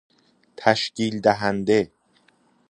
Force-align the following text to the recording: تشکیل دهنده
تشکیل 0.57 1.15
دهنده 1.21 1.91